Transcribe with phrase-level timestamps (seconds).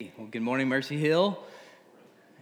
[0.00, 1.42] Well, good morning, Mercy Hill.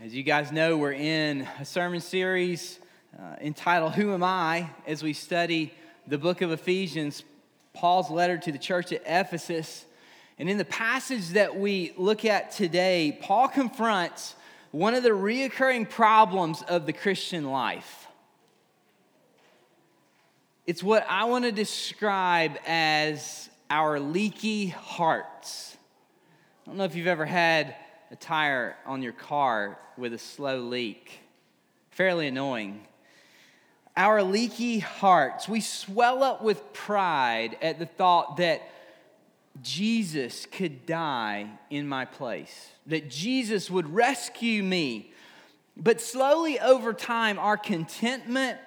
[0.05, 2.79] As you guys know, we're in a sermon series
[3.19, 4.69] uh, entitled Who Am I?
[4.87, 5.73] as we study
[6.07, 7.25] the book of Ephesians,
[7.73, 9.87] Paul's letter to the church at Ephesus.
[10.39, 14.35] And in the passage that we look at today, Paul confronts
[14.71, 18.07] one of the reoccurring problems of the Christian life.
[20.67, 25.77] It's what I want to describe as our leaky hearts.
[26.67, 27.77] I don't know if you've ever had
[28.11, 31.21] a tire on your car with a slow leak.
[31.93, 32.81] Fairly annoying.
[33.97, 38.69] Our leaky hearts, we swell up with pride at the thought that
[39.63, 45.13] Jesus could die in my place, that Jesus would rescue me.
[45.77, 48.59] But slowly over time, our contentment,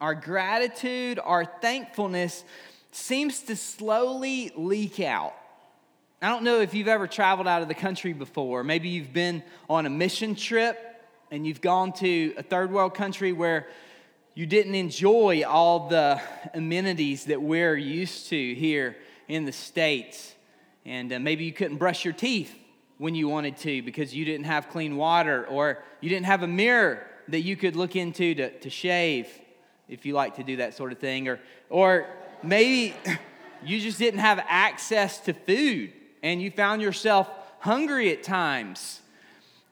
[0.00, 2.44] our gratitude, our thankfulness
[2.92, 5.34] seems to slowly leak out.
[6.22, 8.62] I don't know if you've ever traveled out of the country before.
[8.62, 13.32] Maybe you've been on a mission trip and you've gone to a third world country
[13.32, 13.66] where
[14.36, 16.22] you didn't enjoy all the
[16.54, 20.32] amenities that we're used to here in the States.
[20.86, 22.56] And uh, maybe you couldn't brush your teeth
[22.98, 26.48] when you wanted to because you didn't have clean water or you didn't have a
[26.48, 29.26] mirror that you could look into to, to shave
[29.88, 31.26] if you like to do that sort of thing.
[31.26, 32.06] Or, or
[32.44, 32.94] maybe
[33.64, 37.28] you just didn't have access to food and you found yourself
[37.58, 39.00] hungry at times.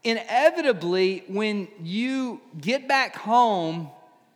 [0.02, 3.90] Inevitably, when you get back home,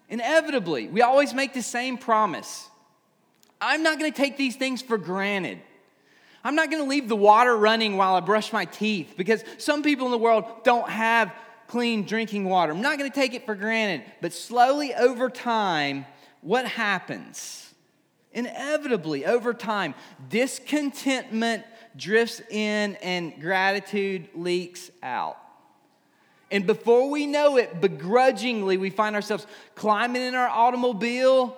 [0.09, 2.69] inevitably, we always make the same promise
[3.61, 5.59] I'm not gonna take these things for granted.
[6.43, 10.05] I'm not gonna leave the water running while I brush my teeth because some people
[10.07, 11.33] in the world don't have
[11.67, 12.73] clean drinking water.
[12.73, 14.03] I'm not gonna take it for granted.
[14.21, 16.05] But slowly over time,
[16.43, 17.73] what happens?
[18.33, 19.95] Inevitably, over time,
[20.29, 21.65] discontentment
[21.97, 25.39] drifts in and gratitude leaks out.
[26.51, 31.57] And before we know it, begrudgingly, we find ourselves climbing in our automobile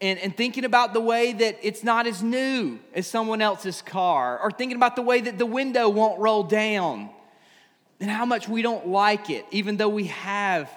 [0.00, 4.38] and, and thinking about the way that it's not as new as someone else's car,
[4.40, 7.08] or thinking about the way that the window won't roll down,
[8.00, 10.70] and how much we don't like it, even though we have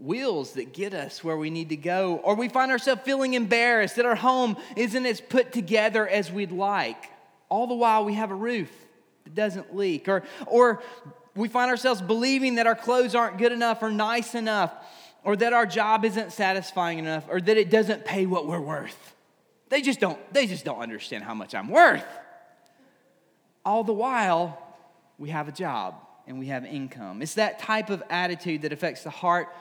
[0.00, 2.16] wheels that get us where we need to go.
[2.24, 6.50] Or we find ourselves feeling embarrassed that our home isn't as put together as we'd
[6.50, 7.11] like.
[7.52, 8.70] All the while, we have a roof
[9.24, 10.08] that doesn't leak.
[10.08, 10.82] Or, or
[11.36, 14.72] we find ourselves believing that our clothes aren't good enough or nice enough,
[15.22, 19.14] or that our job isn't satisfying enough, or that it doesn't pay what we're worth.
[19.68, 22.06] They just don't, they just don't understand how much I'm worth.
[23.66, 24.58] All the while,
[25.18, 25.96] we have a job
[26.26, 27.20] and we have income.
[27.20, 29.54] It's that type of attitude that affects the heart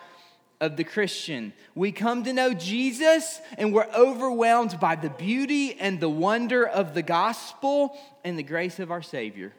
[0.61, 1.51] of the Christian.
[1.75, 6.93] We come to know Jesus and we're overwhelmed by the beauty and the wonder of
[6.93, 9.51] the gospel and the grace of our Savior.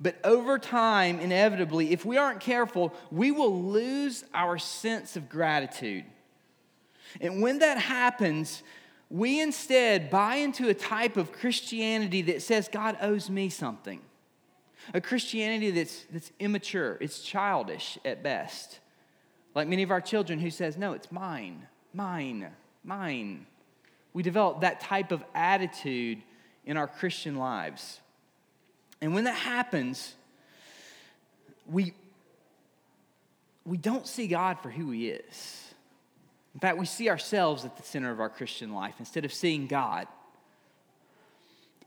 [0.00, 6.04] But over time, inevitably, if we aren't careful, we will lose our sense of gratitude.
[7.20, 8.62] And when that happens,
[9.10, 14.00] we instead buy into a type of Christianity that says God owes me something.
[14.94, 18.80] A Christianity that's, that's immature, it's childish at best.
[19.54, 22.48] Like many of our children who says, No, it's mine, mine,
[22.84, 23.46] mine.
[24.12, 26.22] We develop that type of attitude
[26.64, 28.00] in our Christian lives.
[29.00, 30.14] And when that happens,
[31.66, 31.94] we,
[33.64, 35.74] we don't see God for who He is.
[36.54, 39.66] In fact, we see ourselves at the center of our Christian life instead of seeing
[39.66, 40.06] God.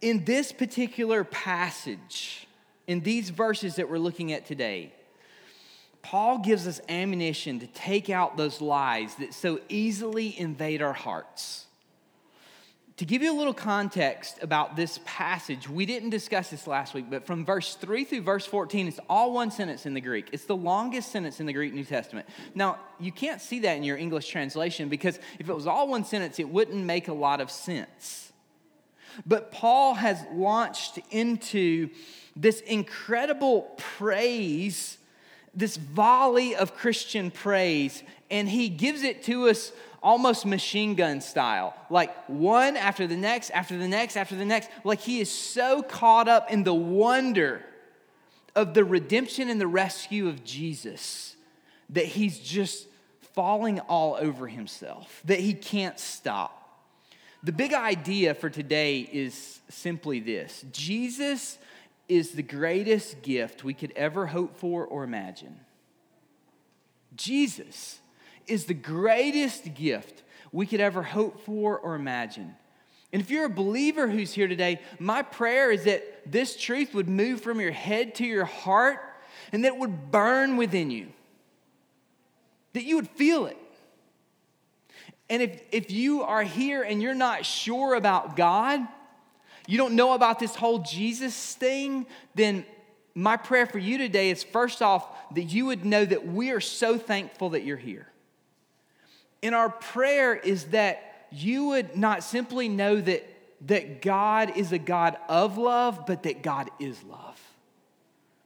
[0.01, 2.47] In this particular passage,
[2.87, 4.93] in these verses that we're looking at today,
[6.03, 11.65] Paul gives us ammunition to take out those lies that so easily invade our hearts.
[12.97, 17.05] To give you a little context about this passage, we didn't discuss this last week,
[17.09, 20.29] but from verse 3 through verse 14, it's all one sentence in the Greek.
[20.31, 22.27] It's the longest sentence in the Greek New Testament.
[22.53, 26.05] Now, you can't see that in your English translation because if it was all one
[26.05, 28.31] sentence, it wouldn't make a lot of sense.
[29.25, 31.89] But Paul has launched into
[32.35, 34.97] this incredible praise
[35.53, 39.71] this volley of Christian praise, and he gives it to us
[40.01, 44.69] almost machine gun style, like one after the next, after the next, after the next.
[44.83, 47.63] Like he is so caught up in the wonder
[48.55, 51.35] of the redemption and the rescue of Jesus
[51.89, 52.87] that he's just
[53.33, 56.59] falling all over himself, that he can't stop.
[57.43, 61.57] The big idea for today is simply this Jesus
[62.07, 65.59] is the greatest gift we could ever hope for or imagine.
[67.15, 67.99] Jesus
[68.47, 72.55] is the greatest gift we could ever hope for or imagine.
[73.11, 77.07] And if you're a believer who's here today, my prayer is that this truth would
[77.07, 78.99] move from your head to your heart
[79.51, 81.07] and that it would burn within you,
[82.73, 83.57] that you would feel it.
[85.29, 88.81] And if, if you are here and you're not sure about God,
[89.67, 92.05] you don't know about this whole Jesus thing,
[92.35, 92.65] then
[93.15, 96.59] my prayer for you today is first off, that you would know that we are
[96.59, 98.07] so thankful that you're here.
[99.41, 103.27] And our prayer is that you would not simply know that,
[103.67, 107.39] that God is a God of love, but that God is love.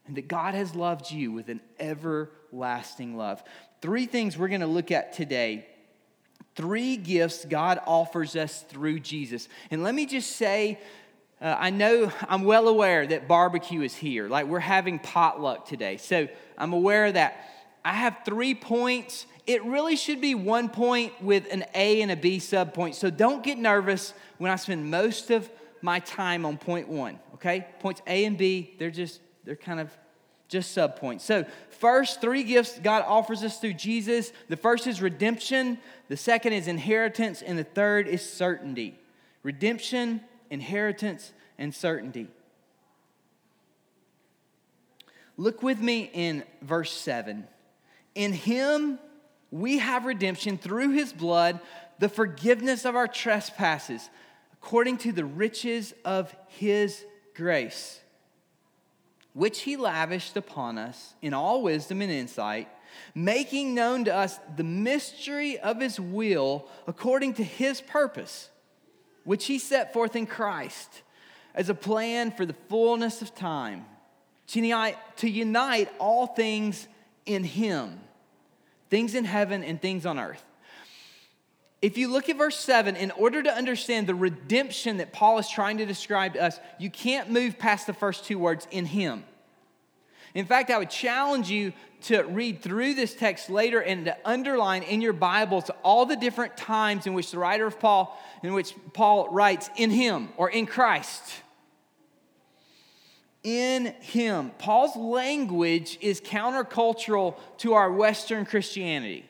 [0.08, 3.44] And that God has loved you with an everlasting love.
[3.82, 5.68] Three things we're going to look at today.
[6.56, 9.48] Three gifts God offers us through Jesus.
[9.70, 10.80] And let me just say,
[11.42, 14.28] uh, I know I'm well aware that barbecue is here.
[14.28, 15.98] Like we're having potluck today.
[15.98, 17.50] So I'm aware of that.
[17.86, 19.26] I have three points.
[19.46, 22.96] It really should be one point with an A and a B sub point.
[22.96, 25.50] So don't get nervous when I spend most of
[25.82, 27.20] my time on point one.
[27.36, 27.68] Okay?
[27.80, 29.96] Points A and B, they're just, they're kind of
[30.48, 31.24] just sub points.
[31.24, 34.32] So, first, three gifts God offers us through Jesus.
[34.48, 38.98] The first is redemption, the second is inheritance, and the third is certainty.
[39.44, 42.28] Redemption, inheritance, and certainty.
[45.38, 47.48] Look with me in verse 7.
[48.16, 49.00] In him
[49.52, 51.60] we have redemption through his blood,
[52.00, 54.10] the forgiveness of our trespasses,
[54.54, 57.06] according to the riches of his
[57.36, 58.00] grace,
[59.34, 62.68] which he lavished upon us in all wisdom and insight,
[63.14, 68.50] making known to us the mystery of his will according to his purpose
[69.28, 71.02] which he set forth in Christ
[71.54, 73.86] as a plan for the fullness of time,
[74.48, 76.88] to unite, to unite all things
[77.26, 78.00] in him,
[78.90, 80.42] things in heaven and things on earth.
[81.82, 85.50] If you look at verse 7, in order to understand the redemption that Paul is
[85.50, 89.26] trying to describe to us, you can't move past the first two words in him.
[90.34, 91.74] In fact, I would challenge you
[92.04, 96.56] to read through this text later and to underline in your Bibles all the different
[96.56, 100.66] times in which the writer of Paul, in which Paul writes in him or in
[100.66, 101.24] Christ.
[103.44, 104.52] In him.
[104.58, 109.26] Paul's language is countercultural to our Western Christianity.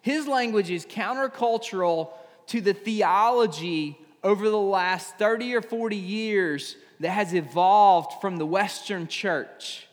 [0.00, 2.10] His language is countercultural
[2.48, 8.46] to the theology over the last 30 or 40 years that has evolved from the
[8.46, 9.83] Western church.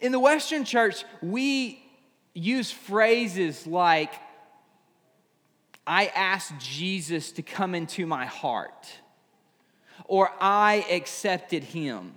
[0.00, 1.82] In the Western church, we
[2.34, 4.12] use phrases like,
[5.86, 8.86] I asked Jesus to come into my heart,
[10.04, 12.12] or I accepted him.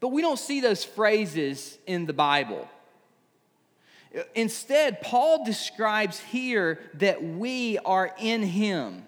[0.00, 2.68] But we don't see those phrases in the Bible.
[4.34, 9.04] Instead, Paul describes here that we are in him.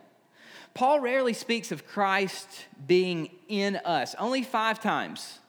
[0.72, 2.48] Paul rarely speaks of Christ
[2.86, 5.40] being in us, only five times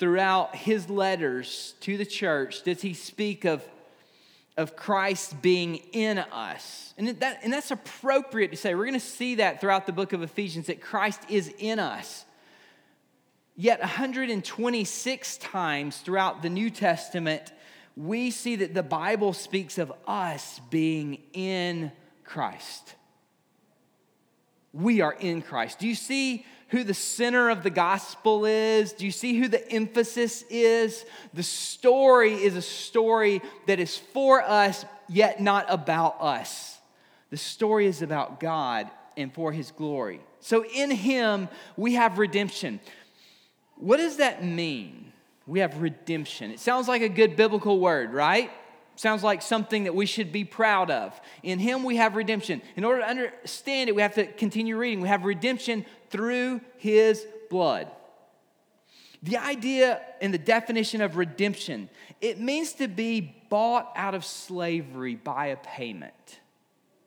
[0.00, 3.62] throughout his letters to the church does he speak of,
[4.56, 6.94] of Christ being in us.
[6.96, 8.74] And, that, and that's appropriate to say.
[8.74, 12.24] We're going to see that throughout the book of Ephesians that Christ is in us.
[13.56, 17.52] Yet, 126 times throughout the New Testament,
[17.94, 21.92] we see that the Bible speaks of us being in
[22.24, 22.94] Christ.
[24.72, 25.78] We are in Christ.
[25.78, 28.92] Do you see who the center of the gospel is?
[28.92, 31.04] Do you see who the emphasis is?
[31.34, 36.78] The story is a story that is for us, yet not about us.
[37.30, 40.20] The story is about God and for his glory.
[40.40, 42.80] So in him, we have redemption.
[43.76, 45.12] What does that mean?
[45.46, 46.52] We have redemption.
[46.52, 48.50] It sounds like a good biblical word, right?
[49.00, 51.18] Sounds like something that we should be proud of.
[51.42, 52.60] In Him, we have redemption.
[52.76, 55.00] In order to understand it, we have to continue reading.
[55.00, 57.88] We have redemption through His blood.
[59.22, 61.90] The idea and the definition of redemption,
[62.20, 66.40] it means to be bought out of slavery by a payment.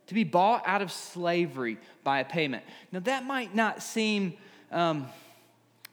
[0.07, 2.63] To be bought out of slavery by a payment.
[2.91, 4.33] Now, that might not seem
[4.71, 5.07] um,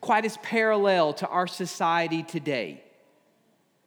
[0.00, 2.82] quite as parallel to our society today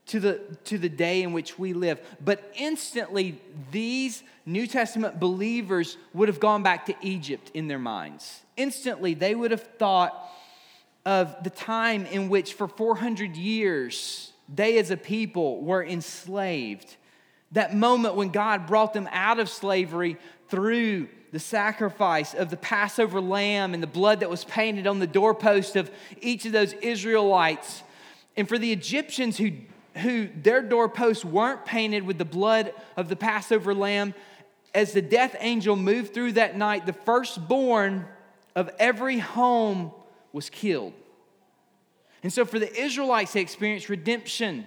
[0.07, 1.99] to the, to the day in which we live.
[2.23, 3.39] But instantly,
[3.71, 8.42] these New Testament believers would have gone back to Egypt in their minds.
[8.57, 10.13] Instantly, they would have thought
[11.05, 16.95] of the time in which, for 400 years, they as a people were enslaved.
[17.51, 20.17] That moment when God brought them out of slavery
[20.50, 25.07] through the sacrifice of the Passover lamb and the blood that was painted on the
[25.07, 25.89] doorpost of
[26.22, 27.83] each of those Israelites.
[28.38, 29.51] And for the Egyptians who
[29.98, 34.13] who their doorposts weren't painted with the blood of the Passover lamb,
[34.74, 38.07] as the death angel moved through that night, the firstborn
[38.55, 39.91] of every home
[40.31, 40.93] was killed.
[42.24, 44.65] And so for the Israelites, they experienced redemption.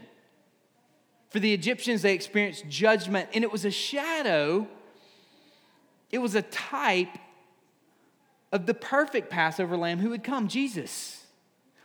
[1.30, 3.30] For the Egyptians, they experienced judgment.
[3.34, 4.68] And it was a shadow,
[6.10, 7.18] it was a type
[8.52, 11.24] of the perfect Passover lamb who would come, Jesus.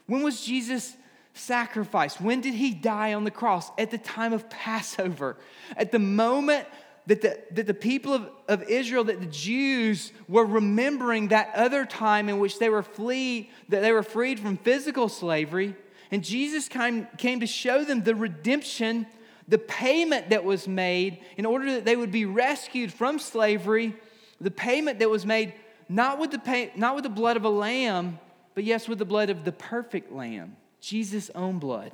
[0.05, 0.96] When was Jesus
[1.34, 2.22] sacrificed?
[2.22, 3.72] When did he die on the cross?
[3.77, 5.38] At the time of Passover.
[5.75, 6.67] At the moment
[7.08, 11.86] that the, that the people of, of Israel, that the Jews were remembering that other
[11.86, 15.75] time in which they were flee, that they were freed from physical slavery.
[16.12, 19.08] And Jesus came, came to show them the redemption,
[19.48, 23.96] the payment that was made in order that they would be rescued from slavery,
[24.39, 25.53] the payment that was made
[25.89, 28.20] not with the, pay, not with the blood of a lamb,
[28.53, 31.91] but yes, with the blood of the perfect lamb, Jesus' own blood,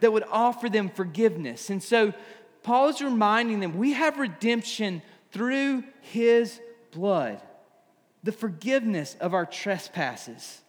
[0.00, 1.70] that would offer them forgiveness.
[1.70, 2.14] And so
[2.62, 5.02] Paul is reminding them we have redemption
[5.32, 6.60] through his
[6.92, 7.40] blood,
[8.22, 10.60] the forgiveness of our trespasses.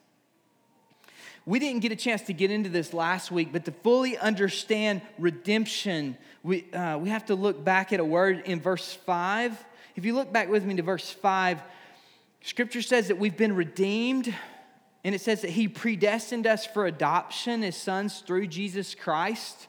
[1.45, 5.01] We didn't get a chance to get into this last week, but to fully understand
[5.19, 9.65] redemption, we, uh, we have to look back at a word in verse 5.
[9.97, 11.61] If you look back with me to verse 5,
[12.41, 14.33] scripture says that we've been redeemed,
[15.03, 19.67] and it says that he predestined us for adoption as sons through Jesus Christ.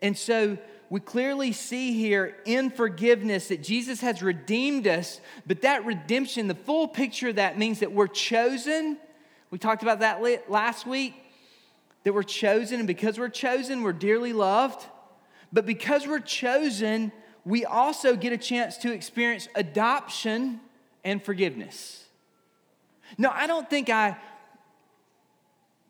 [0.00, 0.56] And so
[0.92, 6.54] we clearly see here in forgiveness that Jesus has redeemed us, but that redemption, the
[6.54, 8.98] full picture of that means that we're chosen.
[9.50, 10.20] We talked about that
[10.50, 11.14] last week,
[12.04, 14.84] that we're chosen, and because we're chosen, we're dearly loved.
[15.50, 17.10] But because we're chosen,
[17.46, 20.60] we also get a chance to experience adoption
[21.04, 22.04] and forgiveness.
[23.16, 24.18] No, I don't think I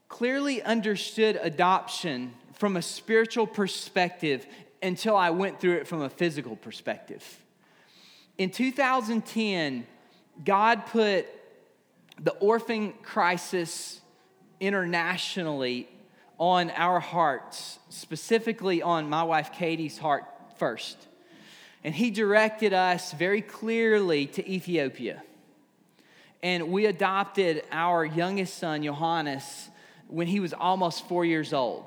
[0.08, 4.46] clearly understood adoption from a spiritual perspective
[4.82, 7.24] until I went through it from a physical perspective.
[8.38, 9.86] In 2010,
[10.44, 11.26] God put
[12.20, 14.00] the orphan crisis
[14.60, 15.88] internationally
[16.38, 20.24] on our hearts, specifically on my wife Katie's heart
[20.56, 20.96] first.
[21.84, 25.22] And He directed us very clearly to Ethiopia.
[26.42, 29.68] And we adopted our youngest son, Johannes,
[30.08, 31.84] when he was almost four years old.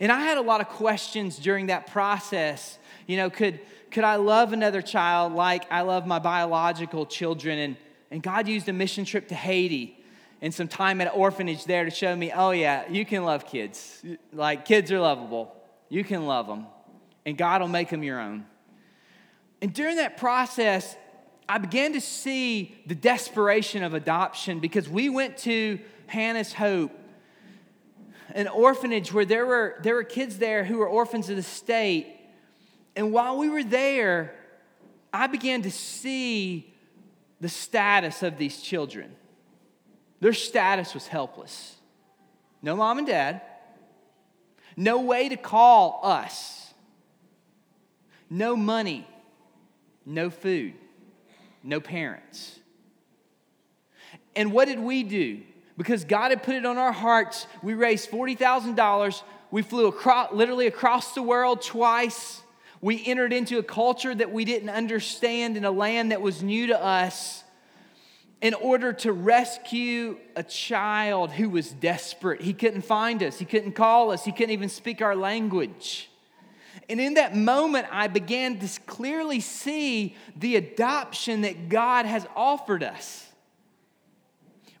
[0.00, 2.78] And I had a lot of questions during that process.
[3.06, 3.60] You know, could,
[3.90, 7.58] could I love another child like I love my biological children?
[7.58, 7.76] And,
[8.10, 9.98] and God used a mission trip to Haiti
[10.42, 13.46] and some time at an orphanage there to show me, oh, yeah, you can love
[13.46, 14.02] kids.
[14.32, 15.54] Like, kids are lovable.
[15.88, 16.66] You can love them,
[17.24, 18.44] and God will make them your own.
[19.62, 20.96] And during that process,
[21.48, 26.90] I began to see the desperation of adoption because we went to Hannah's Hope
[28.36, 32.06] an orphanage where there were, there were kids there who were orphans of the state.
[32.94, 34.34] And while we were there,
[35.10, 36.74] I began to see
[37.40, 39.16] the status of these children.
[40.20, 41.76] Their status was helpless.
[42.60, 43.40] No mom and dad,
[44.76, 46.74] no way to call us,
[48.28, 49.06] no money,
[50.04, 50.74] no food,
[51.62, 52.58] no parents.
[54.34, 55.40] And what did we do?
[55.76, 57.46] Because God had put it on our hearts.
[57.62, 59.22] We raised $40,000.
[59.50, 62.42] We flew across, literally across the world twice.
[62.80, 66.68] We entered into a culture that we didn't understand in a land that was new
[66.68, 67.44] to us
[68.40, 72.42] in order to rescue a child who was desperate.
[72.42, 76.10] He couldn't find us, he couldn't call us, he couldn't even speak our language.
[76.88, 82.82] And in that moment, I began to clearly see the adoption that God has offered
[82.82, 83.25] us.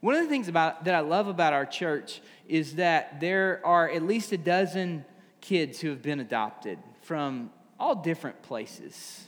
[0.00, 3.88] One of the things about, that I love about our church is that there are
[3.88, 5.04] at least a dozen
[5.40, 9.24] kids who have been adopted from all different places.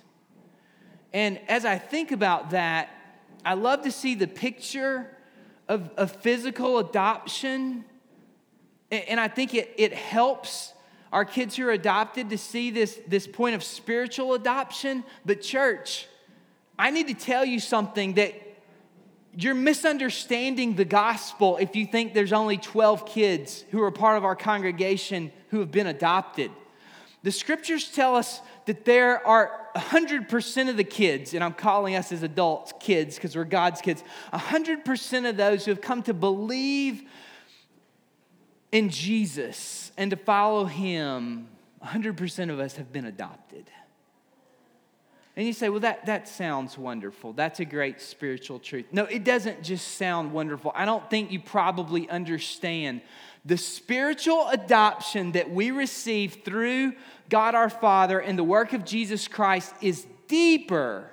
[1.13, 2.91] And as I think about that,
[3.45, 5.11] I love to see the picture
[5.69, 7.85] of, of physical adoption.
[8.91, 10.73] And I think it, it helps
[11.13, 15.05] our kids who are adopted to see this, this point of spiritual adoption.
[15.25, 16.07] But, church,
[16.79, 18.35] I need to tell you something that
[19.37, 24.25] you're misunderstanding the gospel if you think there's only 12 kids who are part of
[24.25, 26.51] our congregation who have been adopted.
[27.23, 32.13] The scriptures tell us that there are 100% of the kids, and I'm calling us
[32.13, 37.03] as adults kids because we're God's kids, 100% of those who have come to believe
[38.71, 41.49] in Jesus and to follow Him,
[41.85, 43.71] 100% of us have been adopted.
[45.39, 47.33] And you say, well, that, that sounds wonderful.
[47.33, 48.87] That's a great spiritual truth.
[48.91, 50.73] No, it doesn't just sound wonderful.
[50.75, 53.03] I don't think you probably understand
[53.45, 56.95] the spiritual adoption that we receive through
[57.29, 61.09] God our Father and the work of Jesus Christ is deeper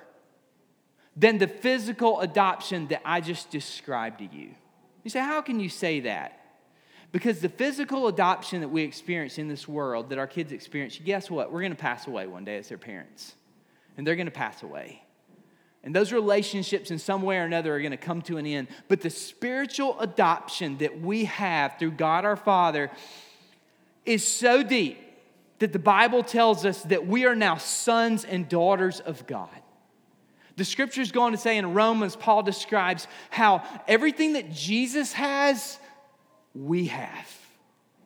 [1.16, 4.56] than the physical adoption that I just described to you.
[5.04, 6.40] You say, how can you say that?
[7.12, 11.30] Because the physical adoption that we experience in this world, that our kids experience, guess
[11.30, 11.52] what?
[11.52, 13.36] We're going to pass away one day as their parents.
[13.96, 15.02] And they're going to pass away.
[15.82, 18.68] And those relationships, in some way or another, are going to come to an end.
[18.88, 22.90] But the spiritual adoption that we have through God our Father
[24.04, 24.98] is so deep
[25.60, 29.48] that the Bible tells us that we are now sons and daughters of God.
[30.56, 35.78] The scripture's going to say in Romans, Paul describes how everything that Jesus has,
[36.54, 37.38] we have.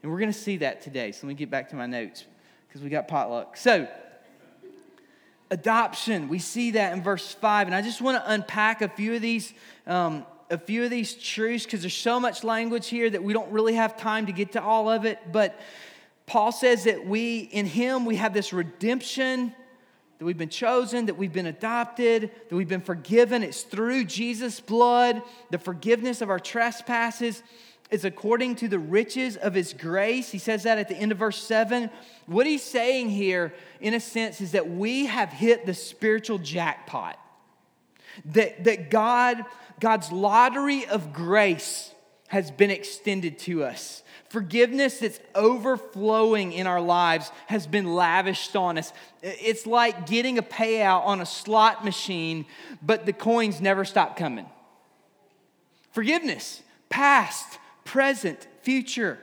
[0.02, 1.12] And we're going to see that today.
[1.12, 2.24] So let me get back to my notes
[2.68, 3.56] because we got potluck.
[3.56, 3.88] So,
[5.50, 7.68] adoption, we see that in verse 5.
[7.68, 9.52] And I just want to unpack a few of these.
[9.86, 13.52] Um, a few of these truths because there's so much language here that we don't
[13.52, 15.20] really have time to get to all of it.
[15.30, 15.58] But
[16.26, 19.54] Paul says that we, in Him, we have this redemption
[20.18, 23.42] that we've been chosen, that we've been adopted, that we've been forgiven.
[23.42, 25.22] It's through Jesus' blood.
[25.50, 27.42] The forgiveness of our trespasses
[27.90, 30.30] is according to the riches of his grace.
[30.30, 31.90] He says that at the end of verse 7.
[32.26, 37.18] What he's saying here, in a sense, is that we have hit the spiritual jackpot.
[38.26, 39.44] That, that God,
[39.80, 41.92] God's lottery of grace
[42.28, 44.04] has been extended to us.
[44.28, 48.92] Forgiveness that's overflowing in our lives has been lavished on us.
[49.20, 52.46] It's like getting a payout on a slot machine,
[52.80, 54.46] but the coins never stop coming.
[55.90, 59.18] Forgiveness, past, present, future.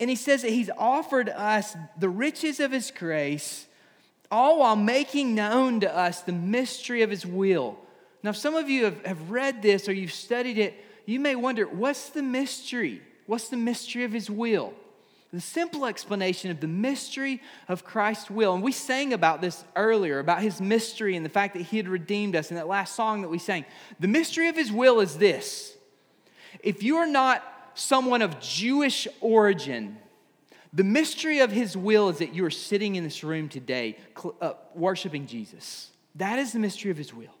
[0.00, 3.66] And he says that he's offered us the riches of his grace,
[4.30, 7.78] all while making known to us the mystery of his will.
[8.22, 11.34] Now, if some of you have, have read this or you've studied it, you may
[11.36, 13.02] wonder what's the mystery?
[13.26, 14.74] What's the mystery of his will?
[15.32, 18.54] The simple explanation of the mystery of Christ's will.
[18.54, 21.88] And we sang about this earlier, about his mystery and the fact that he had
[21.88, 23.66] redeemed us in that last song that we sang.
[24.00, 25.74] The mystery of his will is this
[26.62, 27.42] if you are not
[27.78, 29.98] someone of Jewish origin,
[30.72, 33.96] the mystery of his will is that you are sitting in this room today
[34.40, 35.90] uh, worshiping Jesus.
[36.16, 37.34] That is the mystery of his will.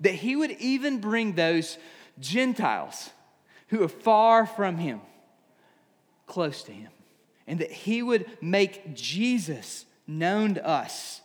[0.00, 1.78] That he would even bring those
[2.18, 3.10] Gentiles
[3.68, 5.00] who are far from him
[6.26, 6.90] close to him,
[7.46, 11.20] and that he would make Jesus known to us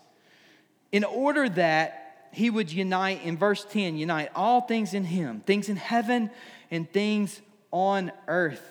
[0.92, 5.70] in order that he would unite, in verse 10, unite all things in him, things
[5.70, 6.30] in heaven
[6.70, 8.62] and things on earth.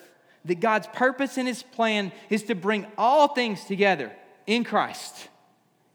[0.45, 4.11] That God's purpose and his plan is to bring all things together
[4.45, 5.27] in Christ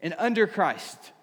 [0.01, 1.13] and under Christ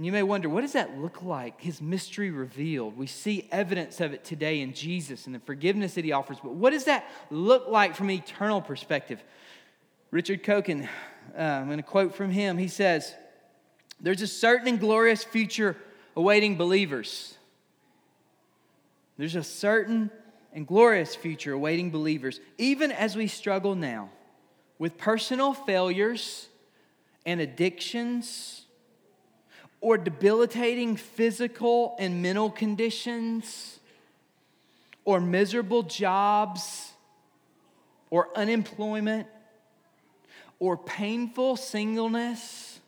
[0.00, 1.60] and you may wonder, what does that look like?
[1.60, 2.96] His mystery revealed.
[2.96, 6.38] We see evidence of it today in Jesus and the forgiveness that he offers.
[6.42, 9.22] But what does that look like from an eternal perspective?
[10.10, 10.88] Richard Coekin,
[11.36, 12.56] uh, I'm going to quote from him.
[12.56, 13.12] He says,
[14.00, 15.76] There's a certain and glorious future
[16.16, 17.36] awaiting believers.
[19.18, 20.10] There's a certain
[20.52, 24.10] and glorious future awaiting believers, even as we struggle now
[24.78, 26.48] with personal failures
[27.24, 28.62] and addictions
[29.80, 33.78] or debilitating physical and mental conditions,
[35.04, 36.92] or miserable jobs,
[38.10, 39.26] or unemployment,
[40.58, 42.80] or painful singleness,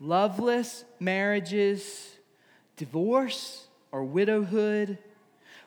[0.00, 2.14] loveless marriages,
[2.76, 4.96] divorce, or widowhood,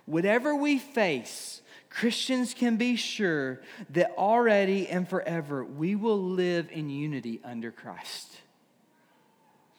[0.06, 3.62] whatever we face, Christians can be sure
[3.92, 8.38] that already and forever we will live in unity under Christ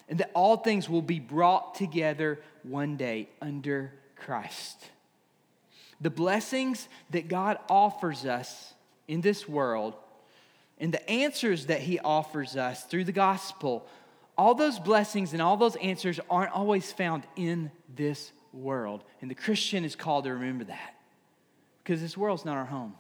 [0.09, 4.91] and that all things will be brought together one day under Christ.
[6.01, 8.75] The blessings that God offers us
[9.09, 9.95] in this world
[10.79, 13.87] and the answers that He offers us through the gospel,
[14.37, 19.05] all those blessings and all those answers aren't always found in this world.
[19.21, 20.95] And the Christian is called to remember that
[21.83, 22.95] because this world's not our home.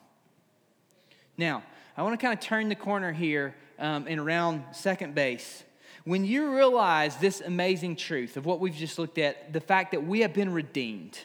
[1.37, 1.63] Now,
[1.97, 5.65] I want to kind of turn the corner here um, and around second base.
[6.05, 10.05] When you realize this amazing truth of what we've just looked at, the fact that
[10.05, 11.19] we have been redeemed,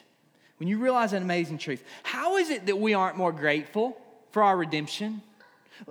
[0.56, 4.42] when you realize that amazing truth, how is it that we aren't more grateful for
[4.42, 5.22] our redemption?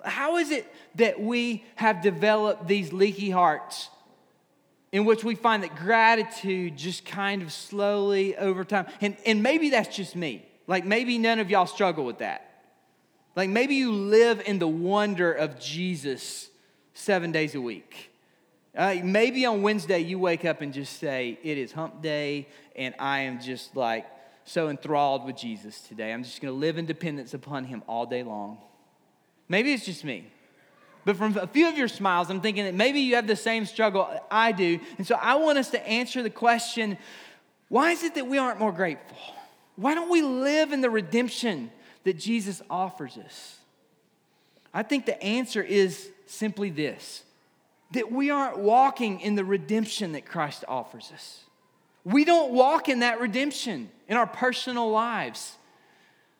[0.04, 3.90] How is it that we have developed these leaky hearts
[4.92, 9.70] in which we find that gratitude just kind of slowly over time, and, and maybe
[9.70, 10.46] that's just me.
[10.68, 12.64] Like maybe none of y'all struggle with that.
[13.36, 16.50] Like maybe you live in the wonder of Jesus
[16.94, 18.12] seven days a week.
[18.76, 22.94] Uh, maybe on Wednesday you wake up and just say, It is hump day, and
[23.00, 24.06] I am just like
[24.46, 26.12] so enthralled with Jesus today.
[26.12, 28.58] I'm just going to live in dependence upon Him all day long.
[29.48, 30.32] Maybe it's just me.
[31.10, 33.66] But from a few of your smiles, I'm thinking that maybe you have the same
[33.66, 34.80] struggle I do.
[35.00, 37.00] And so I want us to answer the question
[37.68, 39.18] why is it that we aren't more grateful?
[39.76, 41.72] Why don't we live in the redemption
[42.04, 43.58] that Jesus offers us?
[44.72, 47.24] I think the answer is simply this
[47.90, 51.42] that we aren't walking in the redemption that Christ offers us.
[52.04, 55.58] We don't walk in that redemption in our personal lives.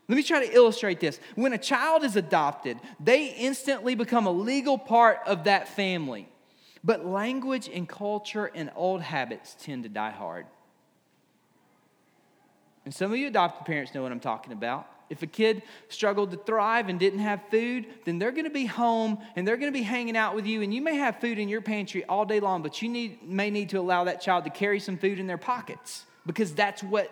[0.10, 1.20] Let me try to illustrate this.
[1.36, 6.28] When a child is adopted, they instantly become a legal part of that family.
[6.84, 10.48] But language and culture and old habits tend to die hard.
[12.86, 14.90] And some of you adopted parents know what I'm talking about.
[15.12, 18.66] If a kid struggled to thrive and didn't have food, then they're going to be
[18.66, 20.64] home and they're going to be hanging out with you.
[20.64, 23.52] And you may have food in your pantry all day long, but you need, may
[23.52, 27.12] need to allow that child to carry some food in their pockets because that's what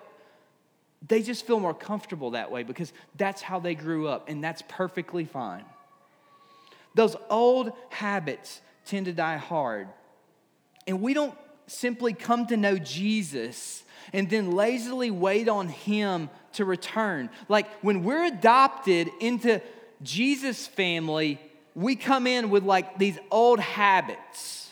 [1.06, 4.64] they just feel more comfortable that way because that's how they grew up, and that's
[4.68, 5.66] perfectly fine.
[6.96, 9.88] Those old habits tend to die hard.
[10.88, 13.84] And we don't simply come to know Jesus
[14.14, 17.30] and then lazily wait on Him to return.
[17.50, 19.62] Like when we're adopted into
[20.02, 21.40] Jesus' family,
[21.76, 24.72] we come in with like these old habits,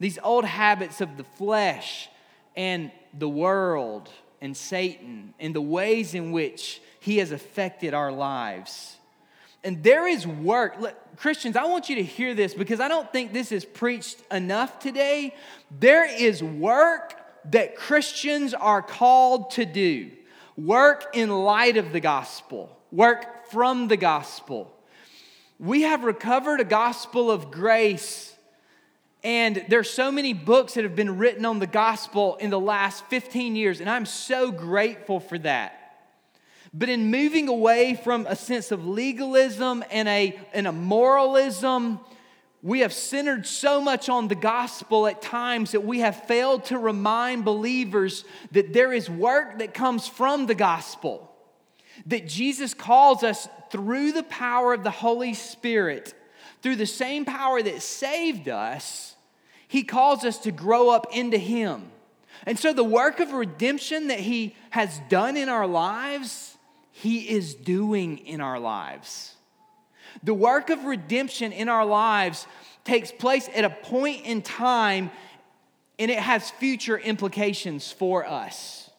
[0.00, 2.08] these old habits of the flesh
[2.56, 4.10] and the world
[4.42, 8.96] and Satan and the ways in which he has affected our lives.
[9.64, 10.76] And there is work.
[11.16, 14.80] Christians, I want you to hear this because I don't think this is preached enough
[14.80, 15.36] today.
[15.70, 17.14] There is work
[17.52, 20.10] that Christians are called to do
[20.56, 24.70] work in light of the gospel, work from the gospel.
[25.58, 28.31] We have recovered a gospel of grace
[29.24, 33.04] and there's so many books that have been written on the gospel in the last
[33.06, 35.78] 15 years, and I'm so grateful for that.
[36.74, 42.00] But in moving away from a sense of legalism and a, and a moralism,
[42.62, 46.78] we have centered so much on the gospel at times that we have failed to
[46.78, 51.30] remind believers that there is work that comes from the gospel.
[52.06, 56.14] That Jesus calls us through the power of the Holy Spirit,
[56.62, 59.11] through the same power that saved us
[59.72, 61.90] he calls us to grow up into Him.
[62.44, 66.58] And so, the work of redemption that He has done in our lives,
[66.90, 69.34] He is doing in our lives.
[70.22, 72.46] The work of redemption in our lives
[72.84, 75.10] takes place at a point in time
[75.98, 78.90] and it has future implications for us.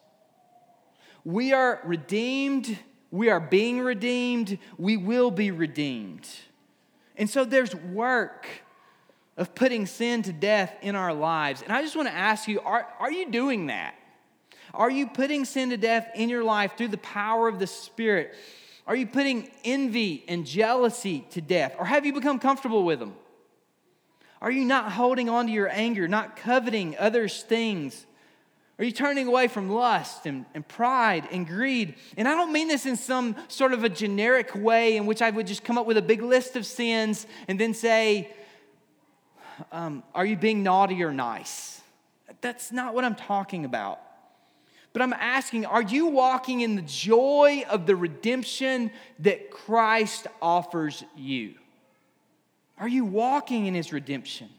[1.23, 2.79] We are redeemed,
[3.11, 6.27] we are being redeemed, we will be redeemed.
[7.15, 8.47] And so there's work
[9.37, 11.61] of putting sin to death in our lives.
[11.61, 13.95] And I just want to ask you are, are you doing that?
[14.73, 18.33] Are you putting sin to death in your life through the power of the Spirit?
[18.85, 21.75] Are you putting envy and jealousy to death?
[21.77, 23.15] Or have you become comfortable with them?
[24.41, 28.05] Are you not holding on to your anger, not coveting others' things?
[28.77, 31.95] Are you turning away from lust and, and pride and greed?
[32.17, 35.29] And I don't mean this in some sort of a generic way in which I
[35.29, 38.33] would just come up with a big list of sins and then say,
[39.71, 41.81] um, are you being naughty or nice?
[42.41, 43.99] That's not what I'm talking about.
[44.93, 51.03] But I'm asking, are you walking in the joy of the redemption that Christ offers
[51.15, 51.55] you?
[52.77, 54.49] Are you walking in his redemption?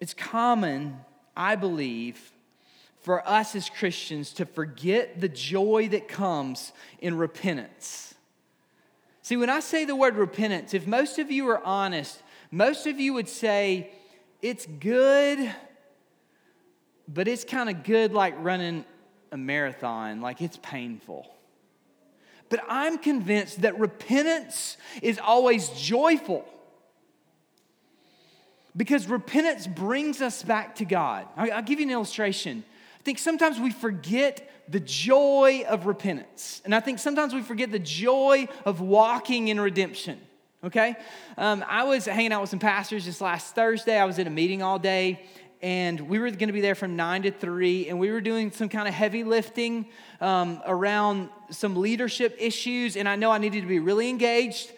[0.00, 0.98] It's common,
[1.36, 2.32] I believe,
[3.00, 8.14] for us as Christians to forget the joy that comes in repentance.
[9.22, 13.00] See, when I say the word repentance, if most of you are honest, most of
[13.00, 13.90] you would say
[14.42, 15.52] it's good,
[17.08, 18.84] but it's kind of good like running
[19.32, 21.26] a marathon, like it's painful.
[22.48, 26.44] But I'm convinced that repentance is always joyful
[28.76, 31.26] because repentance brings us back to God.
[31.36, 32.62] I'll give you an illustration.
[33.00, 37.70] I think sometimes we forget the joy of repentance, and I think sometimes we forget
[37.70, 40.20] the joy of walking in redemption
[40.66, 40.96] okay?
[41.38, 43.96] Um, I was hanging out with some pastors just last Thursday.
[43.98, 45.24] I was at a meeting all day,
[45.62, 48.50] and we were going to be there from 9 to 3, and we were doing
[48.50, 49.86] some kind of heavy lifting
[50.20, 54.72] um, around some leadership issues, and I know I needed to be really engaged.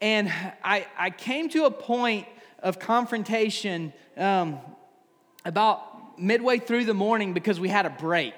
[0.00, 0.32] And
[0.64, 2.26] I, I came to a point
[2.62, 4.58] of confrontation um,
[5.44, 8.34] about midway through the morning because we had a break.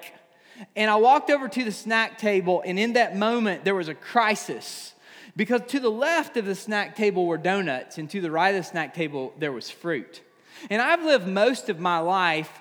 [0.75, 3.95] And I walked over to the snack table, and in that moment, there was a
[3.95, 4.93] crisis
[5.37, 8.65] because to the left of the snack table were donuts, and to the right of
[8.65, 10.21] the snack table, there was fruit.
[10.69, 12.61] And I've lived most of my life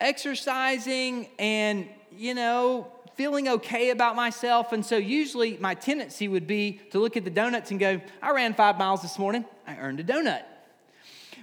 [0.00, 4.72] exercising and, you know, feeling okay about myself.
[4.72, 8.30] And so usually my tendency would be to look at the donuts and go, I
[8.32, 10.42] ran five miles this morning, I earned a donut.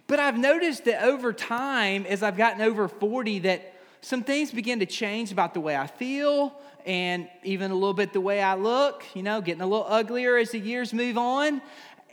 [0.08, 4.80] But I've noticed that over time, as I've gotten over 40, that some things begin
[4.80, 6.54] to change about the way I feel
[6.88, 10.38] and even a little bit the way I look, you know, getting a little uglier
[10.38, 11.62] as the years move on.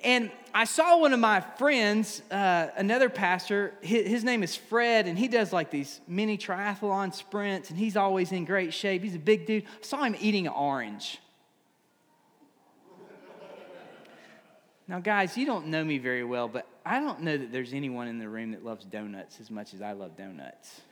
[0.02, 5.06] And I saw one of my friends, uh, another pastor, his, his, name is Fred,
[5.06, 9.02] and he does like these mini triathlon sprints, and he's always in great shape.
[9.02, 9.62] He's a big dude.
[9.64, 11.20] I saw him eating an orange.
[14.86, 18.08] Now, guys, you don't know me very well, but I don't know that there's anyone
[18.08, 20.82] in the room that loves donuts as much as I love donuts.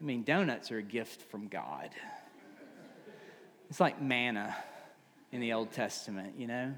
[0.00, 1.90] I mean, donuts are a gift from God.
[3.72, 4.54] It's like manna
[5.32, 6.74] in the Old Testament, you know?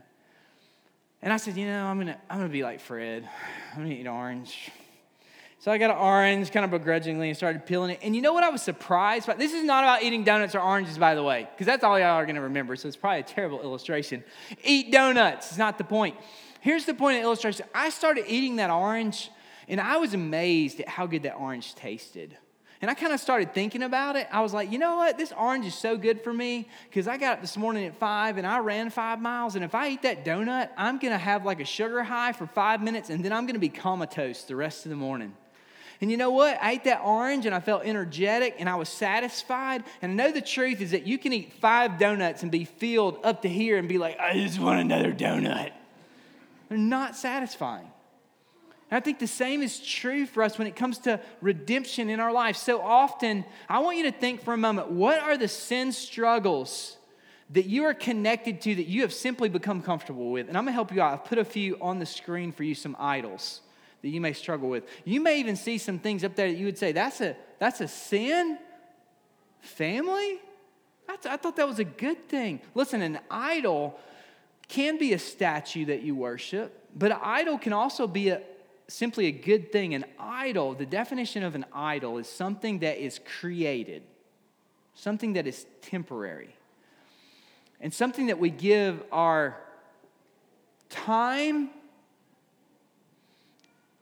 [1.22, 3.28] And I said, you know, I'm gonna, I'm gonna be like Fred.
[3.72, 4.70] I'm gonna eat orange.
[5.58, 7.98] So I got an orange kind of begrudgingly and started peeling it.
[8.00, 9.34] And you know what I was surprised by?
[9.34, 12.10] This is not about eating donuts or oranges, by the way, because that's all y'all
[12.10, 12.76] are gonna remember.
[12.76, 14.22] So it's probably a terrible illustration.
[14.62, 16.16] Eat donuts is not the point.
[16.60, 17.66] Here's the point of the illustration.
[17.74, 19.32] I started eating that orange,
[19.66, 22.36] and I was amazed at how good that orange tasted.
[22.82, 24.26] And I kind of started thinking about it.
[24.30, 25.16] I was like, you know what?
[25.16, 28.36] This orange is so good for me because I got up this morning at five
[28.36, 29.54] and I ran five miles.
[29.54, 32.46] And if I eat that donut, I'm going to have like a sugar high for
[32.46, 35.34] five minutes and then I'm going to be comatose the rest of the morning.
[36.00, 36.58] And you know what?
[36.60, 39.84] I ate that orange and I felt energetic and I was satisfied.
[40.02, 43.20] And I know the truth is that you can eat five donuts and be filled
[43.24, 45.72] up to here and be like, I just want another donut.
[46.68, 47.88] They're not satisfying.
[48.94, 52.20] And I think the same is true for us when it comes to redemption in
[52.20, 52.56] our life.
[52.56, 56.96] So often, I want you to think for a moment what are the sin struggles
[57.50, 60.46] that you are connected to that you have simply become comfortable with?
[60.46, 61.12] And I'm gonna help you out.
[61.12, 63.62] I've put a few on the screen for you, some idols
[64.02, 64.84] that you may struggle with.
[65.04, 67.80] You may even see some things up there that you would say, that's a, that's
[67.80, 68.60] a sin?
[69.58, 70.38] Family?
[71.08, 72.60] I thought that was a good thing.
[72.76, 73.98] Listen, an idol
[74.68, 78.40] can be a statue that you worship, but an idol can also be a,
[78.88, 79.94] simply a good thing.
[79.94, 84.02] An idol, the definition of an idol is something that is created,
[84.94, 86.54] something that is temporary,
[87.80, 89.56] and something that we give our
[90.90, 91.70] time,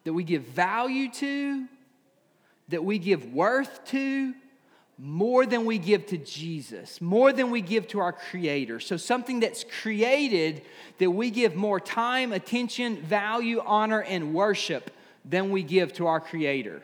[0.05, 1.67] that we give value to,
[2.69, 4.35] that we give worth to,
[4.99, 8.81] more than we give to Jesus, more than we give to our Creator.
[8.81, 10.63] So, something that's created
[10.99, 14.91] that we give more time, attention, value, honor, and worship
[15.25, 16.83] than we give to our Creator.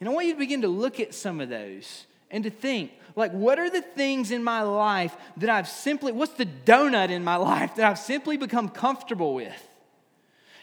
[0.00, 2.92] And I want you to begin to look at some of those and to think
[3.16, 7.22] like, what are the things in my life that I've simply, what's the donut in
[7.22, 9.68] my life that I've simply become comfortable with?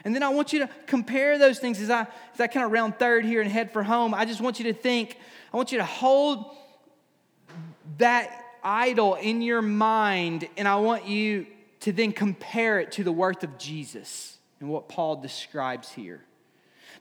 [0.04, 2.72] And then I want you to compare those things as I, as I kind of
[2.72, 4.14] round third here and head for home.
[4.14, 5.18] I just want you to think
[5.54, 6.56] I want you to hold
[7.98, 11.46] that idol in your mind, and I want you
[11.82, 16.22] to then compare it to the worth of Jesus and what Paul describes here.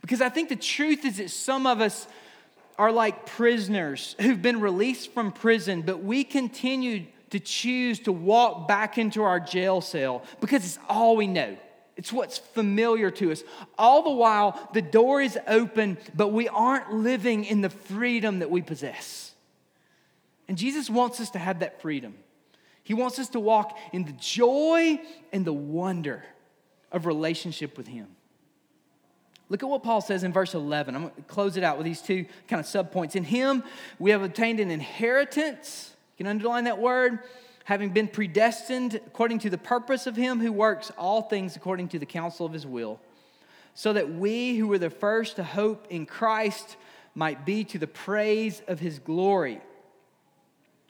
[0.01, 2.09] Because I think the truth is that some of us
[2.79, 8.67] are like prisoners who've been released from prison, but we continue to choose to walk
[8.67, 11.57] back into our jail cell because it's all we know.
[12.01, 13.45] It's what's familiar to us.
[13.77, 18.51] All the while, the door is open, but we aren't living in the freedom that
[18.51, 19.35] we possess.
[20.49, 22.15] And Jesus wants us to have that freedom.
[22.85, 24.99] He wants us to walk in the joy
[25.31, 26.25] and the wonder
[26.91, 28.07] of relationship with Him.
[29.51, 30.95] Look at what Paul says in verse 11.
[30.97, 33.15] I'm going to close it out with these two kind of subpoints.
[33.15, 33.63] In Him,
[33.99, 35.95] we have obtained an inheritance.
[36.17, 37.19] You can underline that word
[37.71, 42.01] having been predestined according to the purpose of him who works all things according to
[42.01, 42.99] the counsel of his will,
[43.75, 46.77] so that we who were the first to hope in Christ
[47.15, 49.61] might be to the praise of his glory.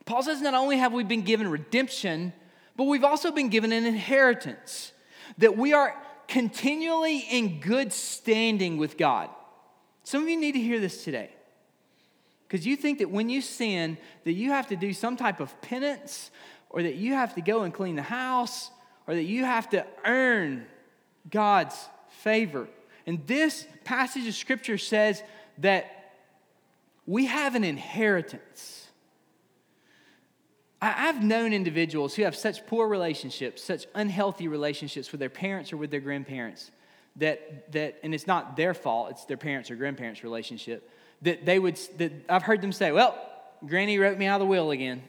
[0.07, 2.33] Paul says not only have we been given redemption,
[2.77, 4.95] but we've also been given an inheritance,
[5.37, 5.95] that we are
[6.29, 9.29] continually in good standing with God.
[10.05, 11.29] Some of you need to hear this today.
[12.49, 15.61] Because you think that when you sin, that you have to do some type of
[15.61, 16.31] penance
[16.71, 18.71] or that you have to go and clean the house,
[19.07, 20.67] or that you have to earn
[21.29, 21.77] God's
[22.23, 22.69] favor.
[23.07, 25.23] And this passage of scripture says
[25.59, 26.15] that
[27.07, 28.89] we have an inheritance.
[30.81, 35.77] I've known individuals who have such poor relationships, such unhealthy relationships with their parents or
[35.77, 36.71] with their grandparents,
[37.17, 40.89] that, that and it's not their fault, it's their parents or grandparents' relationship,
[41.23, 43.19] that they would, that I've heard them say, well,
[43.67, 45.03] Granny wrote me out of the will again.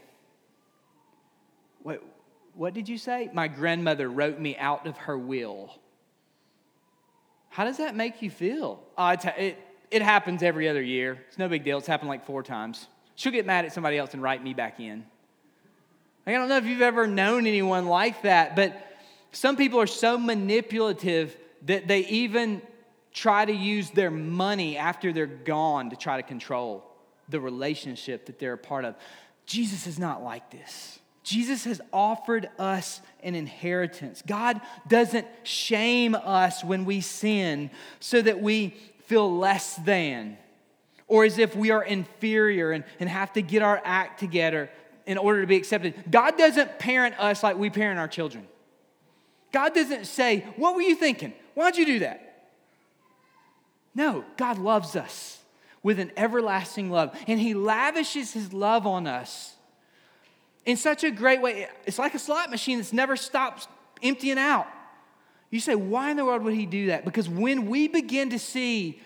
[1.84, 2.04] What,
[2.56, 3.30] what did you say?
[3.34, 5.78] My grandmother wrote me out of her will.
[7.50, 8.82] How does that make you feel?
[8.98, 9.58] Uh, it,
[9.90, 11.20] it happens every other year.
[11.28, 11.78] It's no big deal.
[11.78, 12.88] It's happened like four times.
[13.16, 15.06] She'll get mad at somebody else and write me back in.
[16.26, 18.88] I don't know if you've ever known anyone like that, but
[19.32, 22.62] some people are so manipulative that they even
[23.14, 26.86] try to use their money after they're gone to try to control
[27.28, 28.96] the relationship that they're a part of.
[29.46, 31.01] Jesus is not like this.
[31.24, 34.24] Jesus has offered us an inheritance.
[34.26, 40.38] God doesn't shame us when we sin so that we feel less than
[41.08, 44.70] or as if we are inferior and, and have to get our act together
[45.06, 45.94] in order to be accepted.
[46.10, 48.48] God doesn't parent us like we parent our children.
[49.52, 51.34] God doesn't say, What were you thinking?
[51.54, 52.50] Why'd you do that?
[53.94, 55.40] No, God loves us
[55.84, 59.56] with an everlasting love, and He lavishes His love on us
[60.66, 61.68] in such a great way.
[61.86, 63.68] It's like a slot machine that's never stops
[64.04, 64.68] emptying out.
[65.50, 67.06] You say, Why in the world would He do that?
[67.06, 69.02] Because when we begin to see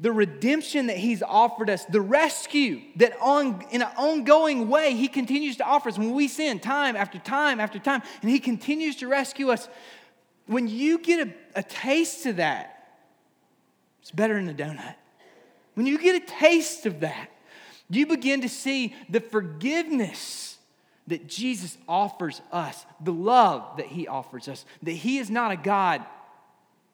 [0.00, 5.08] the redemption that he's offered us, the rescue that on, in an ongoing way he
[5.08, 8.96] continues to offer us when we sin time after time after time, and he continues
[8.96, 9.68] to rescue us.
[10.46, 12.96] When you get a, a taste of that,
[14.00, 14.94] it's better than a donut.
[15.74, 17.28] When you get a taste of that,
[17.90, 20.49] you begin to see the forgiveness
[21.10, 25.56] that Jesus offers us, the love that he offers us, that he is not a
[25.56, 26.04] God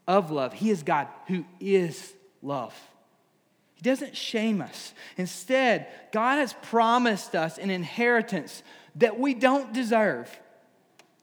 [0.07, 2.75] of love, he is God who is love.
[3.75, 4.95] He doesn't shame us.
[5.17, 8.63] Instead, God has promised us an inheritance
[8.97, 10.31] that we don't deserve.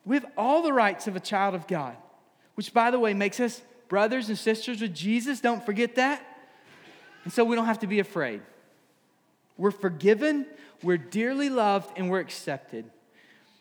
[0.05, 1.95] We have all the rights of a child of God,
[2.55, 5.39] which, by the way, makes us brothers and sisters with Jesus.
[5.39, 6.23] Don't forget that.
[7.23, 8.41] And so we don't have to be afraid.
[9.57, 10.45] We're forgiven,
[10.81, 12.85] we're dearly loved, and we're accepted.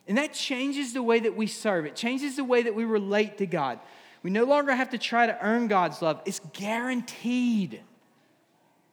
[0.08, 3.38] And that changes the way that we serve, it changes the way that we relate
[3.38, 3.78] to God.
[4.22, 7.80] We no longer have to try to earn God's love, it's guaranteed.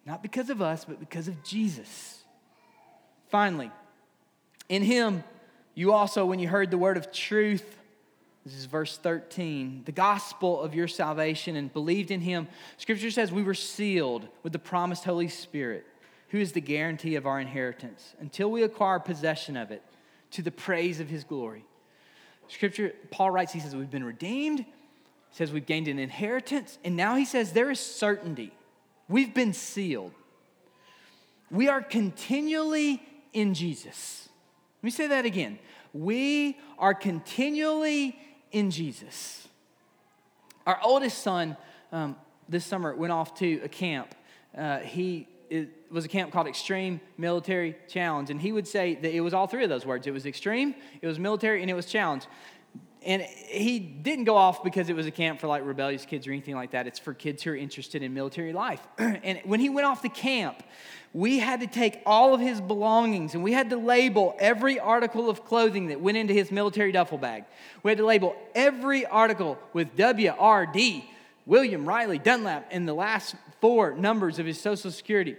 [0.05, 2.23] Not because of us, but because of Jesus.
[3.27, 3.69] Finally,
[4.67, 5.23] in Him,
[5.75, 7.77] you also, when you heard the word of truth,
[8.45, 13.31] this is verse 13, the gospel of your salvation, and believed in Him, Scripture says
[13.31, 15.85] we were sealed with the promised Holy Spirit,
[16.29, 19.83] who is the guarantee of our inheritance, until we acquire possession of it
[20.31, 21.65] to the praise of His glory.
[22.47, 24.65] Scripture, Paul writes, he says, We've been redeemed, he
[25.31, 28.53] says, We've gained an inheritance, and now he says, There is certainty
[29.09, 30.13] We've been sealed.
[31.49, 33.01] We are continually
[33.33, 34.29] in Jesus.
[34.77, 35.57] Let me say that again.
[35.93, 38.17] We are continually
[38.51, 39.47] in Jesus.
[40.67, 41.57] Our oldest son
[41.91, 42.15] um,
[42.47, 44.13] this summer went off to a camp.
[44.55, 49.13] Uh, he it was a camp called Extreme Military Challenge, and he would say that
[49.13, 50.07] it was all three of those words.
[50.07, 52.25] It was extreme, it was military, and it was challenge
[53.05, 56.31] and he didn't go off because it was a camp for like rebellious kids or
[56.31, 56.85] anything like that.
[56.85, 58.85] It's for kids who are interested in military life.
[58.97, 60.61] and when he went off the camp,
[61.13, 65.29] we had to take all of his belongings and we had to label every article
[65.29, 67.45] of clothing that went into his military duffel bag.
[67.83, 71.05] We had to label every article with WRD,
[71.49, 75.35] William Riley Dunlap, in the last four numbers of his social security.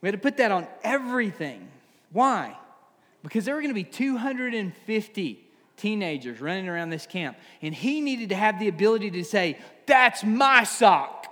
[0.00, 1.68] We had to put that on everything.
[2.10, 2.56] Why?
[3.22, 5.44] Because there were going to be 250
[5.76, 7.36] teenagers running around this camp.
[7.62, 11.28] And he needed to have the ability to say, That's my sock.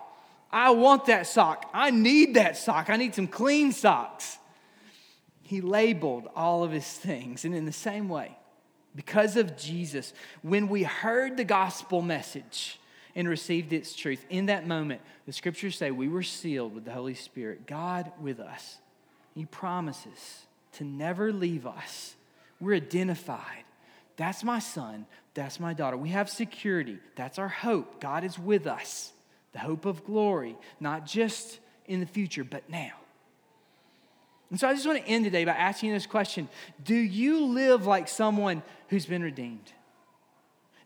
[0.48, 1.68] I want that sock.
[1.74, 2.90] I need that sock.
[2.90, 4.38] I need some clean socks.
[5.42, 7.44] He labeled all of his things.
[7.44, 8.38] And in the same way,
[8.94, 12.78] because of Jesus, when we heard the gospel message
[13.16, 16.92] and received its truth, in that moment, the scriptures say we were sealed with the
[16.92, 18.78] Holy Spirit, God with us.
[19.34, 22.14] He promises to never leave us.
[22.60, 23.64] We're identified
[24.16, 25.06] that's my son.
[25.34, 25.96] That's my daughter.
[25.96, 26.98] We have security.
[27.16, 28.00] That's our hope.
[28.00, 29.12] God is with us.
[29.52, 32.92] The hope of glory, not just in the future, but now.
[34.50, 36.48] And so I just want to end today by asking this question
[36.84, 39.72] Do you live like someone who's been redeemed?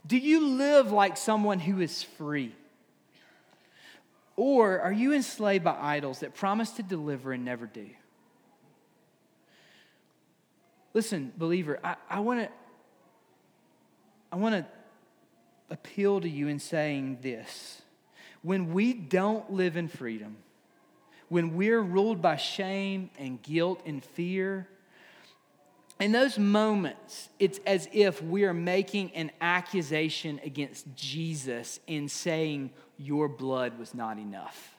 [0.08, 2.54] Do you live like someone who is free?
[4.36, 7.86] Or are you enslaved by idols that promise to deliver and never do?
[10.94, 12.48] Listen, believer, I, want to
[14.32, 14.66] I want to
[15.70, 17.82] appeal to you in saying this.
[18.42, 20.38] When we don't live in freedom,
[21.28, 24.68] when we're ruled by shame and guilt and fear,
[26.00, 32.70] in those moments, it's as if we are making an accusation against Jesus in saying,
[32.98, 34.76] Your blood was not enough.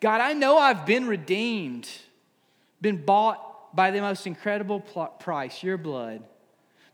[0.00, 1.88] God, I know I've been redeemed,
[2.80, 6.22] been bought by the most incredible price, your blood.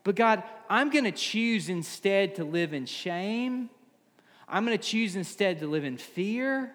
[0.03, 3.69] But God, I'm going to choose instead to live in shame.
[4.49, 6.75] I'm going to choose instead to live in fear.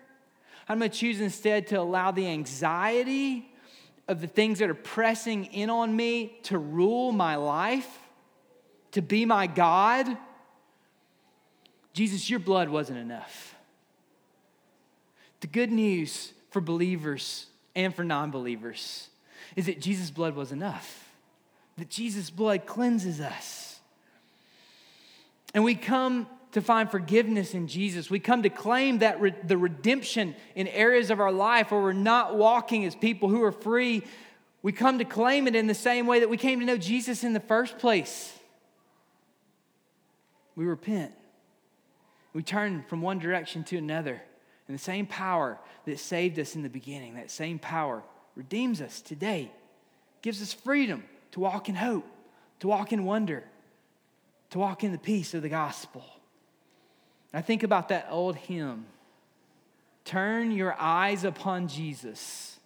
[0.67, 3.51] I'm going to choose instead to allow the anxiety
[4.07, 7.99] of the things that are pressing in on me to rule my life,
[8.91, 10.17] to be my God.
[11.93, 13.55] Jesus, your blood wasn't enough.
[15.41, 19.09] The good news for believers and for non believers
[19.55, 21.09] is that Jesus' blood was enough,
[21.77, 23.79] that Jesus' blood cleanses us.
[25.53, 28.09] And we come to find forgiveness in Jesus.
[28.09, 31.91] We come to claim that re- the redemption in areas of our life where we're
[31.91, 34.03] not walking as people who are free.
[34.61, 37.25] We come to claim it in the same way that we came to know Jesus
[37.25, 38.31] in the first place.
[40.55, 41.11] We repent.
[42.31, 44.21] We turn from one direction to another.
[44.69, 48.01] And the same power that saved us in the beginning, that same power
[48.33, 49.51] redeems us today,
[50.21, 51.03] gives us freedom
[51.33, 52.07] to walk in hope,
[52.61, 53.43] to walk in wonder,
[54.51, 56.05] to walk in the peace of the gospel.
[57.35, 58.85] I think about that old hymn
[60.05, 62.59] Turn your eyes upon Jesus.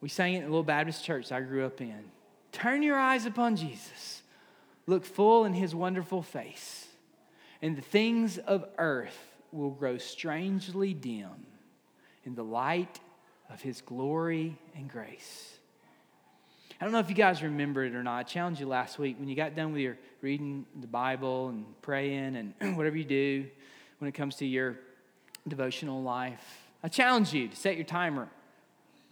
[0.00, 2.02] We sang it in a little Baptist church I grew up in.
[2.50, 4.22] Turn your eyes upon Jesus.
[4.86, 6.86] Look full in his wonderful face,
[7.60, 9.18] and the things of earth
[9.52, 11.46] will grow strangely dim
[12.24, 13.00] in the light
[13.50, 15.58] of his glory and grace.
[16.80, 18.18] I don't know if you guys remember it or not.
[18.18, 21.64] I challenged you last week when you got done with your reading the Bible and
[21.82, 23.46] praying and whatever you do
[23.98, 24.78] when it comes to your
[25.46, 26.66] devotional life.
[26.82, 28.28] I challenge you to set your timer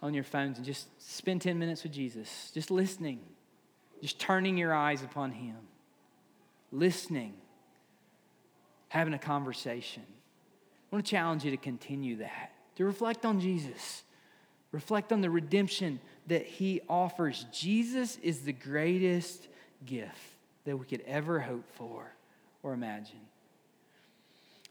[0.03, 3.21] on your phones and just spend 10 minutes with Jesus, just listening,
[4.03, 5.57] just turning your eyes upon Him,
[6.71, 7.35] listening,
[8.89, 10.03] having a conversation.
[10.07, 14.03] I want to challenge you to continue that, to reflect on Jesus,
[14.73, 17.47] reflect on the redemption that He offers.
[17.51, 19.49] Jesus is the greatest
[19.87, 20.13] gift
[20.65, 22.13] that we could ever hope for
[22.63, 23.21] or imagine.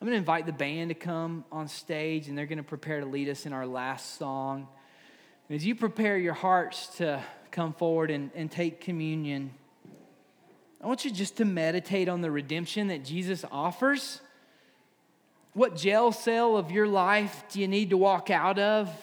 [0.03, 2.99] I'm going to invite the band to come on stage, and they're going to prepare
[2.99, 4.67] to lead us in our last song.
[5.47, 9.51] And as you prepare your hearts to come forward and, and take communion,
[10.81, 14.19] I want you just to meditate on the redemption that Jesus offers.
[15.53, 18.93] What jail cell of your life do you need to walk out of?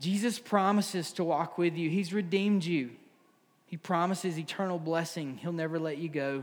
[0.00, 1.88] Jesus promises to walk with you.
[1.88, 2.90] He's redeemed you.
[3.66, 5.36] He promises eternal blessing.
[5.36, 6.42] He'll never let you go.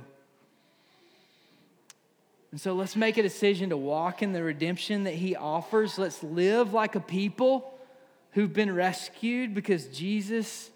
[2.53, 5.97] And so let's make a decision to walk in the redemption that He offers.
[5.97, 7.73] Let's live like a people
[8.33, 10.69] who've been rescued because Jesus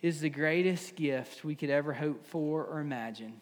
[0.00, 3.40] is the greatest gift we could ever hope for or imagine.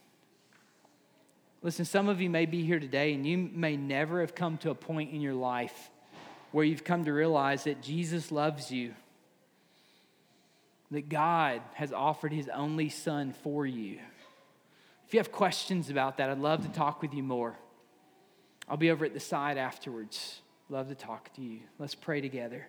[1.60, 4.70] Listen, some of you may be here today and you may never have come to
[4.70, 5.90] a point in your life
[6.52, 8.94] where you've come to realize that Jesus loves you,
[10.92, 13.98] that God has offered his only son for you.
[15.06, 17.54] If you have questions about that, I'd love to talk with you more.
[18.68, 20.40] I'll be over at the side afterwards.
[20.68, 21.60] Love to talk to you.
[21.78, 22.66] Let's pray together.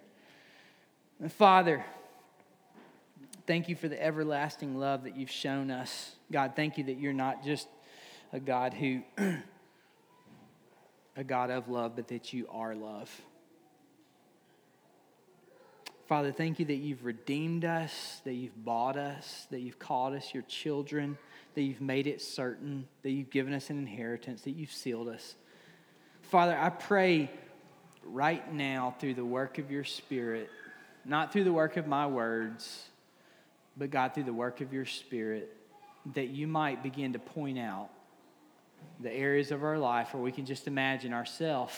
[1.30, 1.84] Father,
[3.48, 6.12] thank you for the everlasting love that you've shown us.
[6.32, 7.68] God, thank you that you're not just
[8.32, 9.02] a God who,
[11.16, 13.10] a God of love, but that you are love.
[16.08, 20.34] Father, thank you that you've redeemed us, that you've bought us, that you've called us
[20.34, 21.18] your children,
[21.56, 25.36] that you've made it certain, that you've given us an inheritance, that you've sealed us.
[26.30, 27.32] Father, I pray
[28.04, 30.50] right now through the work of your Spirit,
[31.06, 32.90] not through the work of my words,
[33.78, 35.56] but God, through the work of your Spirit,
[36.16, 37.88] that you might begin to point out
[39.00, 41.74] the areas of our life where we can just imagine ourselves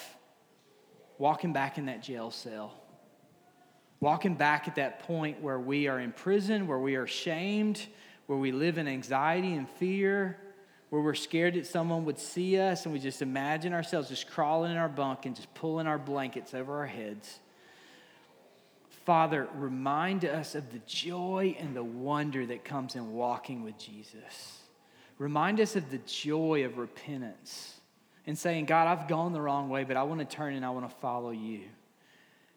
[1.18, 2.74] walking back in that jail cell,
[4.00, 7.86] walking back at that point where we are in prison, where we are shamed,
[8.26, 10.38] where we live in anxiety and fear,
[10.90, 14.72] where we're scared that someone would see us and we just imagine ourselves just crawling
[14.72, 17.38] in our bunk and just pulling our blankets over our heads.
[19.06, 24.58] Father, remind us of the joy and the wonder that comes in walking with Jesus.
[25.18, 27.80] Remind us of the joy of repentance
[28.26, 30.70] and saying, God, I've gone the wrong way, but I want to turn and I
[30.70, 31.62] want to follow you.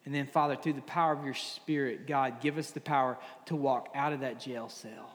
[0.06, 3.56] And then, Father, through the power of your Spirit, God, give us the power to
[3.56, 5.10] walk out of that jail cell.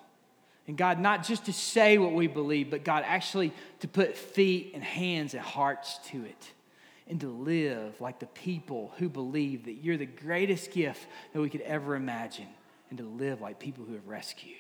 [0.69, 4.73] And God, not just to say what we believe, but God, actually to put feet
[4.75, 6.53] and hands and hearts to it
[7.09, 11.49] and to live like the people who believe that you're the greatest gift that we
[11.49, 12.47] could ever imagine
[12.91, 14.57] and to live like people who have rescued,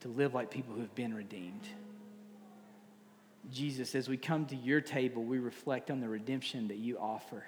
[0.00, 1.66] to live like people who have been redeemed.
[3.50, 7.42] Jesus, as we come to your table, we reflect on the redemption that you offer.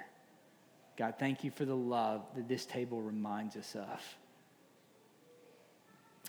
[0.97, 4.16] God, thank you for the love that this table reminds us of.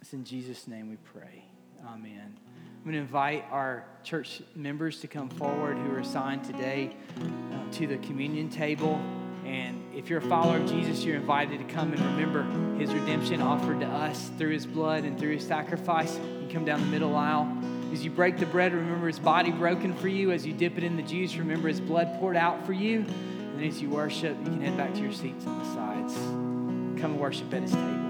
[0.01, 1.45] It's in Jesus' name we pray.
[1.87, 2.37] Amen.
[2.77, 7.71] I'm going to invite our church members to come forward who are assigned today uh,
[7.73, 9.01] to the communion table.
[9.45, 12.43] And if you're a follower of Jesus, you're invited to come and remember
[12.79, 16.15] his redemption offered to us through his blood and through his sacrifice.
[16.15, 17.51] You come down the middle aisle.
[17.91, 20.31] As you break the bread, remember his body broken for you.
[20.31, 23.05] As you dip it in the juice, remember his blood poured out for you.
[23.55, 26.13] And as you worship, you can head back to your seats on the sides.
[27.01, 28.05] Come and worship at his table.